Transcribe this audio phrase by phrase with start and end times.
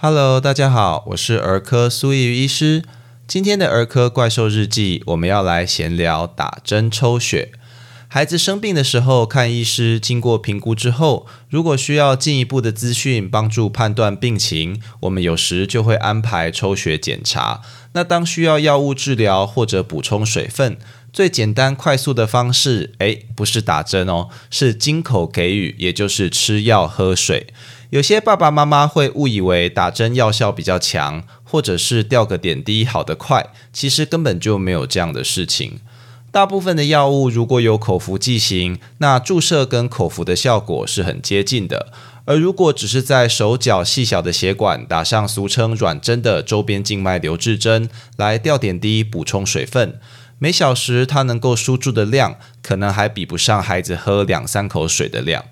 [0.00, 2.84] Hello，大家好，我是儿科苏怡医师。
[3.26, 7.50] 今天的儿科怪兽日记，我们要来闲聊打针抽血。
[8.06, 17.62] 孩子生病的时候，看医师，经过评估之后，如果需要进一步的资讯帮助判断病情，我们有时就会安排抽血检查。
[17.94, 20.78] 那当需要药物治疗或者补充水分，
[21.12, 27.48] 最简单快速的方式，诶，不是打针哦，是经口给予，也就是吃药喝水。
[27.90, 35.80] 有些爸爸妈妈会误以为打针药效比较强，或者是吊个点滴好得快，其实根本就没有这样的事情。
[36.30, 41.90] 大部分的药物如果有口服剂型，那注射跟口服的效果是很接近的。
[42.26, 49.98] 而如果只是在手脚细小的血管打上俗称软针的周边静脉留置针来吊点滴补充水分，
[50.38, 55.42] 每小时它能够输注的量，可能还比不上孩子喝两三口水的量。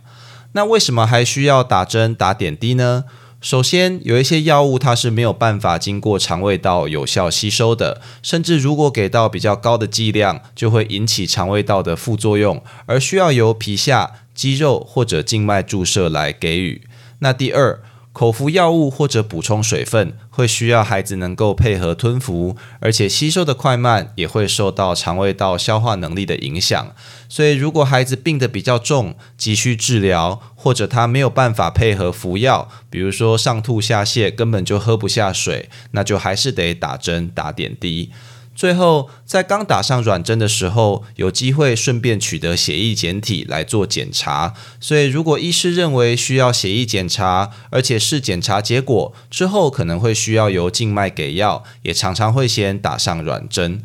[0.57, 3.05] 那为什么还需要打针打点滴呢？
[3.43, 16.81] 首先，有一些药物它是没有办法经过肠胃道有效吸收的，甚至如果给到比较高的剂量，就会引起肠胃道的副作用，而需要由皮下肌肉或者静脉注射来给予。
[17.19, 17.79] 那第二。
[18.17, 26.95] 口服药物或者补充水分，会需要孩子能够配合吞服，而且吸收的快慢也会受到肠胃道消化能力的影响。
[27.29, 38.11] 所以，如果孩子病得比较重，急需治疗，或者他没有办法配合服药，比如说上吐下泻，根本就喝不下水，那就还是得打针打点滴。
[38.57, 44.55] 最后，在刚打上软针的时候，有机会顺便取得血液检体来做检查。
[44.81, 53.83] 所以，如果医师认为需要血液检查，而且是检查结果之后可能会需要由静脉给药，也常常会先打上软针。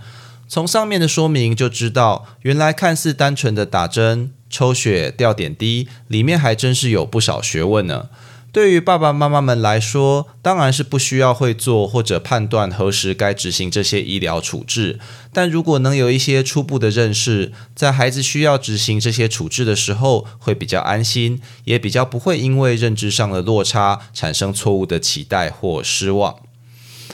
[0.47, 8.07] 从上面的说明就知道，原来看似单纯的打针、抽血、吊点滴，里面还真是有不少学问呢。
[8.51, 14.99] 对于爸爸妈妈们来说，当然是不需要会做或者判断何时该执行这些医疗处置。
[15.31, 26.35] 但如果能有一些初步的认识，在孩子需要执行这些处置的时候，会比较安心，也比较不会因为认知上的落差产生错误的期待或失望。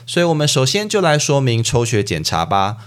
[0.04, 2.78] 所以，我们首先就来说明抽血检查吧。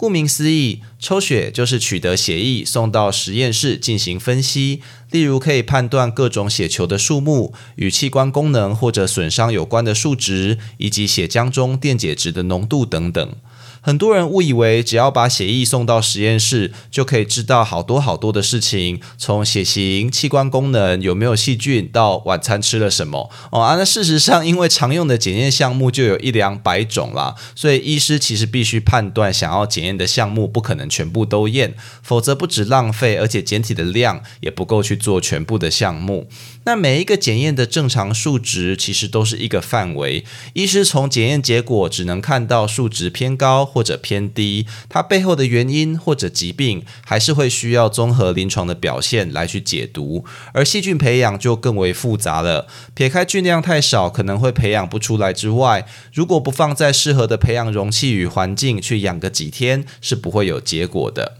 [0.00, 4.80] 顾名思义，抽血就是取得血液送到实验室进行分析，
[5.10, 13.34] 例如可以判断各种血球的数目、与器官功能或者损伤有关的数值，以及血浆中电解质的浓度等等。
[13.82, 23.76] 很多人误以为只要把血液送到实验室，就可以知道好多好多的事情，从血型、器官功能有没有细菌，到晚餐吃了什么哦啊。
[23.76, 36.28] 那事实上，因为常用的检验项目就有一两百种啦，所以医师其实必须判断想要检验的项目不可能全部都验，否则不止浪费，而且检体的量也不够去做全部的项目。
[36.64, 43.69] 那每一个检验的正常数值其实都是一个范围，医师从检验结果只能看到数值偏高。
[43.70, 50.24] 或者偏低，它背后的原因或者疾病，还是会需要综合临床的表现来去解读。
[50.52, 61.38] 而细菌培养就更为复杂了，撇开菌量太少可能会培养不出来之外，如果不放在适合的培养容器与环境去养个几天，是不会有结果的。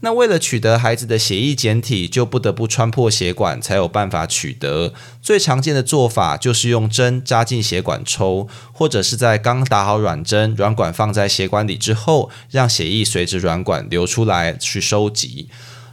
[0.00, 4.92] 那为了取得孩子的血液简体，就不得不穿破血管才有办法取得。
[5.22, 15.48] 最常见的做法就是用针扎进血管抽，或者是在刚打好软针，软管放在血管里之后，让血液随着软管流出来去收集。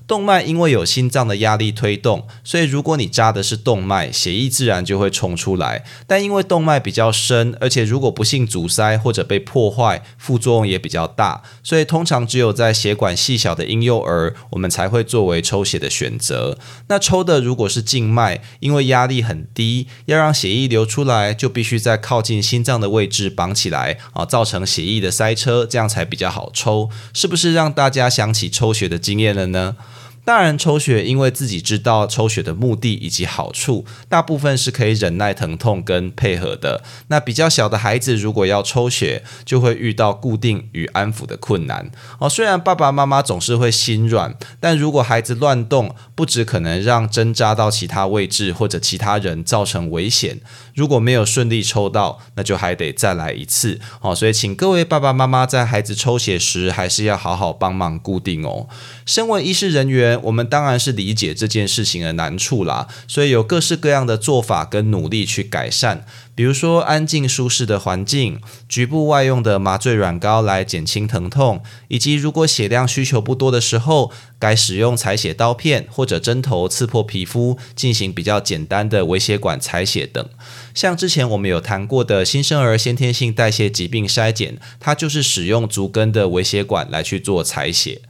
[0.06, 5.84] 动脉因为有心脏的压力推动，所以如果你扎的是动脉，血液自然就会冲出来。
[6.06, 16.58] 但因为动脉比较深，而且如果不幸阻塞或者被破坏，副作用也比较大，所以通常只有在血管细小的婴幼儿，我们才会作为抽血的选择。
[16.88, 26.90] 那抽的如果是静脉，因为压力很低，要让血液流出来，就必须在靠近心脏的位置绑起来啊，造成血液的塞车，这样才比较好抽。
[27.14, 29.78] 是不是让大家想起抽血的经验了呢？
[30.26, 36.82] 大人抽血，因为自己知道抽血的目的以及好处，大部分是可以忍耐疼痛跟配合的。
[37.08, 41.92] 那比较小的孩子，如果要抽血，就会遇到固定与安抚的困难。
[42.20, 50.40] 哦，虽然爸爸妈妈总是会心软，但如果孩子乱动，不止可能让针扎到其他位置或者其他人造成危险。
[50.74, 53.82] 如果没有顺利抽到，那就还得再来一次。
[54.00, 58.70] 哦，所以请各位爸爸妈妈在孩子抽血时，还是要好好帮忙固定哦。
[59.06, 60.13] 身为医师人员。
[60.24, 66.06] 我们当然是理解这件事情的难处啦，所以有各式各样的做法跟努力去改善。
[66.36, 80.28] 比如说，安静舒适的环境，局部外用的麻醉软膏来减轻疼痛，以及如果血量需求不多的时候，该使用采血刀片或者针头刺破皮肤，进行比较简单的微血管采血等。
[80.74, 88.02] 像之前我们有谈过的新生儿先天性代谢疾病筛检，它就是使用足根的微血管来去做采血。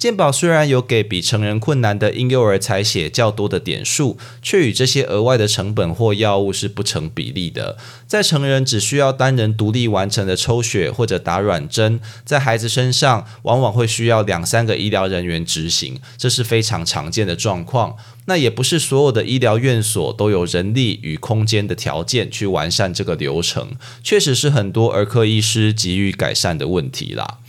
[0.00, 7.76] 健保虽然有给比成人困难的婴幼儿采血较多的点数，却与这些额外的成本或药物是不成比例的。
[8.06, 17.94] 在成人只需要单人独立完成的抽血或者打软针，在孩子身上往往会需要两三个医疗人员执行，这是非常常见的状况。
[18.24, 27.39] 那也不是所有的医疗院所都有人力与空间的条件去完善这个流程，确实是很多儿科医师急于改善的问题啦。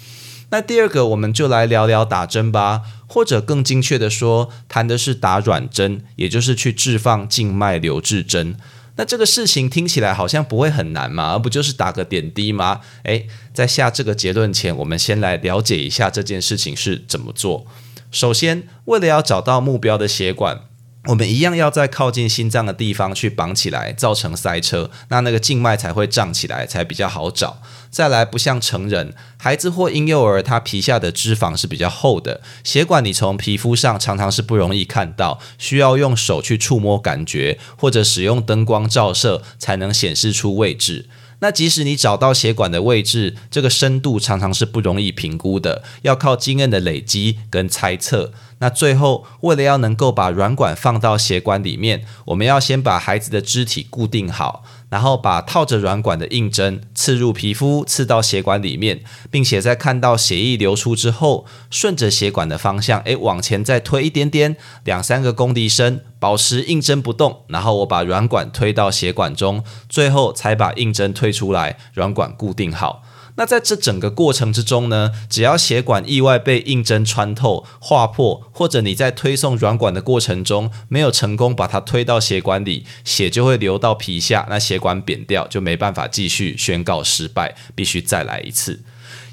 [0.52, 8.58] 那第二个，我们就来聊聊打针吧，或者更精确的说，谈的是打软针，也就是去置放静脉留置针。
[8.98, 12.82] 那这个事情听起来好像不会很难嘛，而不就是打个点滴吗？
[13.04, 17.66] 诶，在下这个结论前，我们先来了解一下这件事情是怎么做。
[18.12, 20.71] 首先，为了要找到目标的血管。
[21.08, 27.60] 我们一样要在靠近心脏的地方去绑起来，造成塞车，那那个静脉才会胀起来，才比较好找。
[27.90, 41.08] 再来，不像成人、孩子或婴幼儿，他皮下的脂肪是比较厚的，血管你从皮肤上常常是不容易看到，需要用手去触摸感觉，或者使用灯光照射才能显示出位置。
[41.40, 48.32] 那即使你找到血管的位置，这个深度常常是不容易评估的，要靠经验的累积跟猜测。
[48.62, 54.64] 那最后，为了要能够把软管放到血管里面，我们要先把孩子的肢体固定好。
[54.90, 67.46] 然后把套着软管的硬针刺入皮肤，刺到血管里面，并且在看到血液流出之后，顺着血管的方向，诶，往前再推一点点，两三个公里深，保持硬针不动。
[67.48, 73.02] 然后我把软管推到血管中，最后才把硬针推出来，软管固定好。
[73.36, 88.82] 那在这整个过程之中呢，只要血管意外被硬针穿透、划破，或者你在推送软管的过程中没有成功把它推到血管里，血就会流到皮下，那血管扁掉，就没办法继续宣告失败，必须再来一次。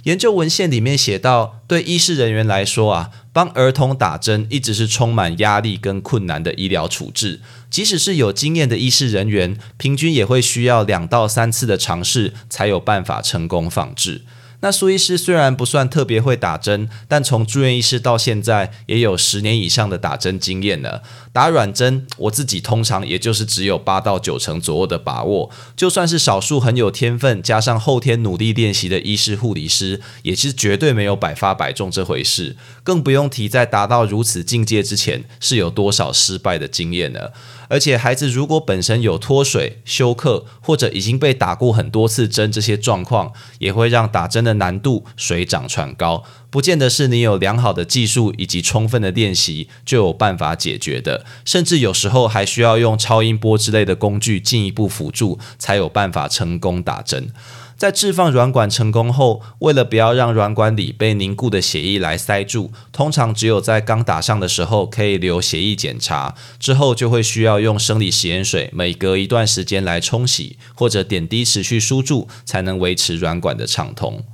[0.05, 7.41] 研究文献里面写到，对医师人员来说啊，帮儿童打针一直是充满压力跟困难的医疗处置。
[7.71, 14.23] 即使是有经验的医师人员，平均也会需要两到三次的尝试，才有办法成功放置。
[14.61, 21.05] 那苏医师虽然不算特别会打针，但从住院医师到现在也有十年以上的打针经验了。
[21.39, 25.49] 打软针，我自己通常也就是只有八到九成左右的把握。
[25.77, 32.57] 就算是少数很有天分，加上后天努力练习的医师、护理师，也是绝对没有百发百中这回事。
[32.83, 37.29] 更不用提在达到如此境界之前，是有多少失败的经验呢？
[37.69, 46.25] 而且孩子如果本身有脱水、休克，或者已经被打过很多次针，这些状况也会让打针的难度水涨船高。
[46.51, 57.31] 不见得是你有良好的技术以及充分的练习就有办法解决的，甚至有时候还需要用超音波之类的工具进一步辅助，才有办法成功打针。
[57.77, 74.25] 在置放软管成功后，为了不要让软管里被凝固的血液来塞住，通常只有在刚打上的时候可以留血液检查，之后就会需要用生理食盐水每隔一段时间来冲洗，或者点滴持续输注，才能维持软管的畅通。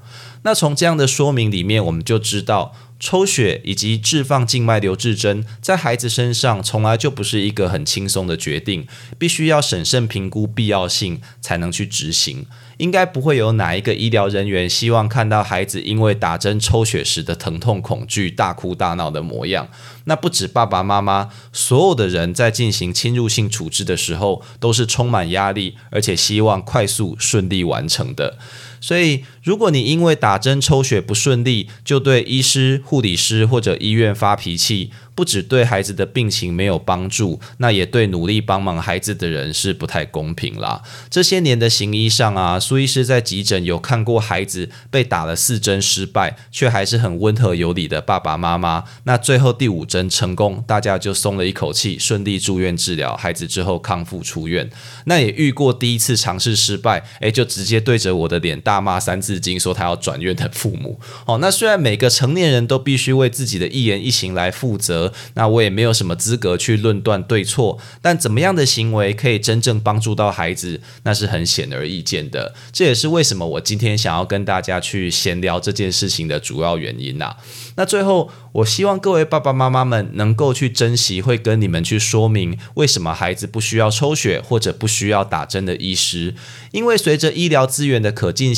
[0.44, 2.74] 那从这样的说明里面，我们就知道。
[3.00, 8.86] 抽血以及置放静脉留置针，在孩子身上从来就不是一个很轻松的决定，
[9.18, 12.46] 必须要审慎评估必要性才能去执行。
[12.78, 19.68] 应该不会有哪一个医疗人员希望看到孩子因为打针抽血时的疼痛恐惧、大哭大闹的模样。
[20.04, 28.38] 那不止爸爸妈妈，所有的人在进行侵入性处置的时候，都是充满压力，而且希望快速顺利完成的。
[28.84, 34.90] 所以，如果你因为打针抽血不顺利，就对医师、护理师或者医院发脾气。
[35.16, 40.82] 不只对孩子的病情没有帮助，那也对努力帮忙孩子的人是不太公平啦。
[41.08, 48.82] 这些年的行医上啊，苏医师在急诊有看过孩子被打了四针失败，却还是很温和有礼的爸爸妈妈。
[49.04, 54.68] 那最后第五针成功，大家就松了一口气，顺利住院治疗，孩子之后康复出院。
[55.04, 60.98] 那也遇过第一次尝试失败，诶，就直接对着我的脸大骂三字经，说他要转院的父母。
[61.26, 65.12] 哦，那虽然每个成年人都必须为自己的一言一行来负责。
[65.34, 67.78] 那我也没有什么资格去论断对错。
[68.00, 72.54] 但怎么样的行为可以真正帮助到孩子，那是很显而易见的。
[72.72, 77.36] 这也是为什么我今天想要跟大家去闲聊这件事情的主要原因呐。
[77.76, 86.34] 那最后，我希望各位爸爸妈妈们能够去珍惜会跟你们去说明为什么孩子不需要抽血或者不需要打针的医师，
[86.70, 88.54] 因为随着医疗资源的可进，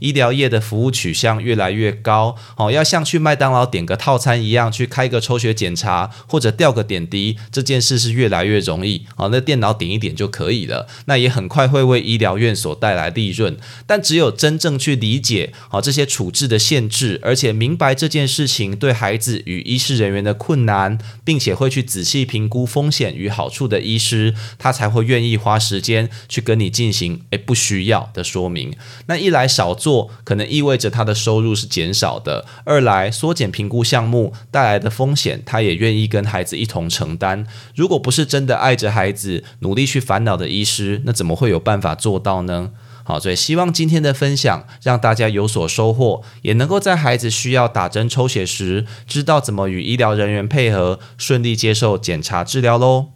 [0.00, 13.56] 医疗业的服务取向越来越高，哦，要像去麦当劳点个套餐一样去开个抽血检查或者吊个点滴，这件事是越来越容易，哦，那电脑点一点就可以了，那也很快会为医疗院所带来利润。
[13.86, 18.66] 但只有真正去理解好这些处置的限制，而且明白这件事情。
[18.76, 28.74] 对孩子与医师人员的困难，并且会去仔细评估风险与好处的医师，他才会愿意花时间去跟你进行诶不需要的说明。
[29.06, 37.46] 那一来少做，可能意味着他的收入是减少的；二来缩减评估项目带来的风险，他也愿意跟孩子一同承担。
[37.74, 42.70] 如果不是真的爱着孩子，努力去烦恼的医师，那怎么会有办法做到呢？
[43.04, 53.15] 好，所以希望今天的分享让大家有所收获，也能够在孩子需要打针抽血时，知道怎么与医疗人员配合，顺利接受检查治疗喽。